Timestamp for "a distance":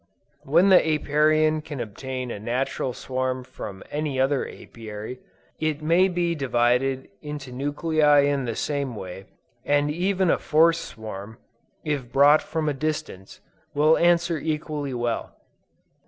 12.67-13.41